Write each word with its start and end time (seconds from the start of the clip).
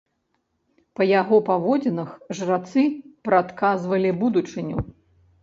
Па 0.99 1.03
яго 1.21 1.37
паводзінах 1.49 2.09
жрацы 2.39 2.87
прадказвалі 3.29 4.09
будучыню. 4.25 4.77